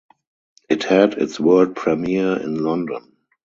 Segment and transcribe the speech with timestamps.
[0.67, 3.15] It had its world premiere in London.